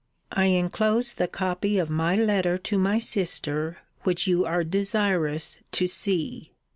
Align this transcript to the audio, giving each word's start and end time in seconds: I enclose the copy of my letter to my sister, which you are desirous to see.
I 0.31 0.45
enclose 0.45 1.13
the 1.13 1.27
copy 1.27 1.77
of 1.77 1.87
my 1.91 2.15
letter 2.15 2.57
to 2.57 2.79
my 2.79 2.97
sister, 2.97 3.77
which 4.01 4.25
you 4.25 4.45
are 4.45 4.63
desirous 4.63 5.59
to 5.73 5.87
see. 5.87 6.53